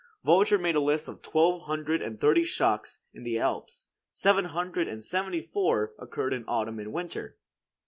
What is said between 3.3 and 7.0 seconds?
Alps; seven hundred and seventy four occurred in autumn and